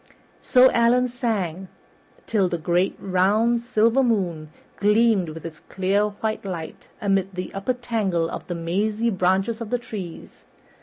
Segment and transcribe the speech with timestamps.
[0.41, 1.67] So Allan sang
[2.25, 7.73] till the great round silver moon gleamed with its clear white light amid the upper
[7.75, 10.43] tangle of the mazy branches of the trees.